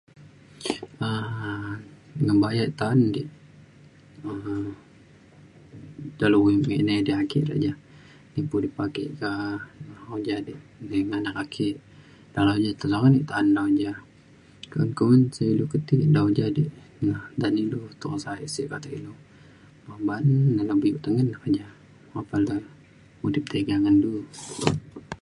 [1.07, 1.73] um
[2.25, 3.21] ngebayak ta’an di
[4.29, 4.67] um
[6.21, 7.73] dalau ame ni di ri ke ja
[9.19, 9.31] ka
[10.15, 10.37] ujak
[10.89, 11.67] di anak ake
[12.35, 12.53] dalau
[13.07, 13.93] ini ta’an dau ja
[14.81, 16.63] un kumbin sek ilu ke ti dau ja di
[17.07, 17.15] na.
[17.37, 19.13] nta na ilu tusa sek kata ilu.
[20.07, 21.67] ba’an bio tengen ke ja
[22.19, 22.55] apan le
[23.25, 24.11] udip tiga ngan du.